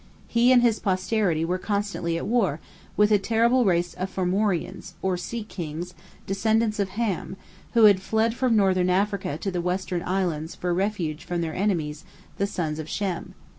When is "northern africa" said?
8.55-9.37